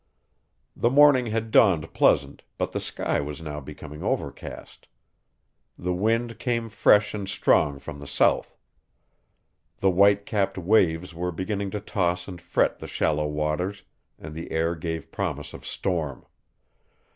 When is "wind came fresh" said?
5.93-7.13